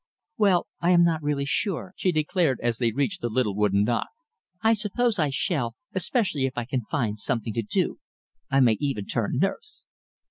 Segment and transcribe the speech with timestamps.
[0.39, 4.07] Well, I am not really sure," she declared, as they reached the little wooden dock.
[4.63, 7.99] "I suppose I shall, especially if I can find something to do.
[8.49, 9.83] I may even turn nurse."